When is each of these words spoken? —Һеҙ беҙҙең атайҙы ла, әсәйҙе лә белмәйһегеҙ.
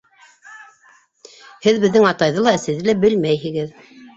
—Һеҙ 1.67 1.79
беҙҙең 1.85 2.09
атайҙы 2.15 2.47
ла, 2.49 2.57
әсәйҙе 2.61 2.89
лә 2.89 2.99
белмәйһегеҙ. 3.07 3.73